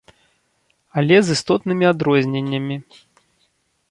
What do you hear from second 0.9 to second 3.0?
Але з істотнымі адрозненнямі.